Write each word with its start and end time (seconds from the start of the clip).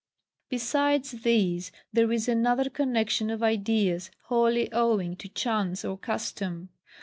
Besides 0.49 1.11
this, 1.11 1.71
there 1.93 2.11
is 2.11 2.27
another 2.27 2.71
connexion 2.71 3.29
of 3.29 3.43
ideas 3.43 4.09
wholly 4.23 4.67
owing 4.73 5.15
to 5.17 5.29
CHANCE 5.29 5.85
or 5.85 5.95
CUSTOM. 5.95 6.69